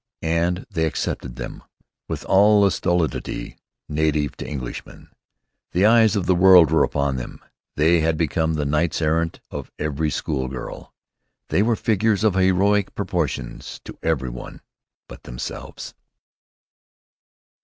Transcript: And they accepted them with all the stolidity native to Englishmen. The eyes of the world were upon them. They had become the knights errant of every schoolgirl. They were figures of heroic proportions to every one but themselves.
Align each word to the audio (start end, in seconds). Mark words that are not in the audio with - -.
And 0.23 0.65
they 0.71 0.85
accepted 0.87 1.35
them 1.35 1.61
with 2.07 2.25
all 2.25 2.63
the 2.63 2.71
stolidity 2.71 3.57
native 3.87 4.35
to 4.37 4.47
Englishmen. 4.47 5.09
The 5.73 5.85
eyes 5.85 6.15
of 6.15 6.25
the 6.25 6.33
world 6.33 6.71
were 6.71 6.83
upon 6.83 7.17
them. 7.17 7.39
They 7.75 7.99
had 7.99 8.17
become 8.17 8.55
the 8.55 8.65
knights 8.65 8.99
errant 8.99 9.41
of 9.51 9.71
every 9.77 10.09
schoolgirl. 10.09 10.91
They 11.49 11.61
were 11.61 11.75
figures 11.75 12.23
of 12.23 12.33
heroic 12.33 12.95
proportions 12.95 13.79
to 13.85 13.95
every 14.01 14.29
one 14.29 14.61
but 15.07 15.21
themselves. 15.21 15.93